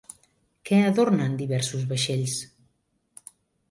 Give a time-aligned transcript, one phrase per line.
[0.69, 2.43] Què adornen diversos vaixells?